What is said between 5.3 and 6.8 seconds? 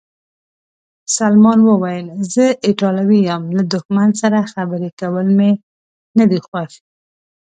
مې نه دي خوښ.